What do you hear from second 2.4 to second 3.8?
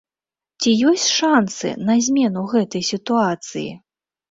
гэтай сітуацыі?